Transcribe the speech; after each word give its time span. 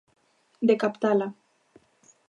De 0.67 0.75
captala. 0.83 1.27